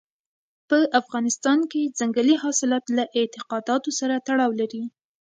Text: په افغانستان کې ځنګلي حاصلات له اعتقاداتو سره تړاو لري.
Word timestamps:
په 0.69 0.77
افغانستان 1.01 1.59
کې 1.71 1.91
ځنګلي 1.99 2.35
حاصلات 2.43 2.85
له 2.97 3.03
اعتقاداتو 3.19 3.89
سره 3.99 4.15
تړاو 4.27 4.51
لري. 4.59 4.83